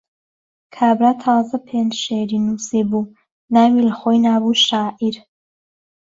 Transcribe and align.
کابرا 0.75 1.11
تازە 1.23 1.57
پێنج 1.67 1.91
شیعری 2.03 2.39
نووسی 2.45 2.81
بوو، 2.89 3.11
ناوی 3.53 3.85
لەخۆی 3.87 4.23
نابوو 4.25 4.59
شاعیر. 4.67 5.15